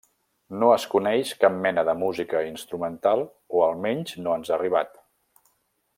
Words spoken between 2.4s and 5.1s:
instrumental, o almenys no ens ha arribat.